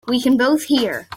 We 0.07 0.19
can 0.19 0.35
both 0.35 0.63
hear. 0.63 1.07